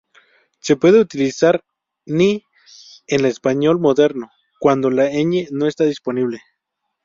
[0.61, 1.63] Se puede utilizar
[2.07, 2.43] "ny"
[3.05, 6.41] en el español moderno cuando la "ñ" no está disponible.